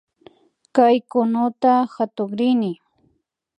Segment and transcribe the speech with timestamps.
[0.75, 2.71] Kay kunuta katukrini